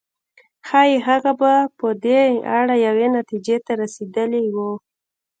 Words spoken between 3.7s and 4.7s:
رسېدلی و.